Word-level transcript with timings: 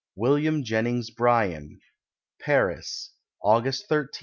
William 0.15 0.63
Jennings 0.63 1.11
Bryan. 1.11 1.79
Paris, 2.39 3.11
August 3.43 3.87
13, 3.87 3.99
1906. 4.09 4.19